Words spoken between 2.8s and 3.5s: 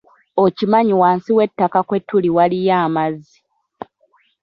amazzi.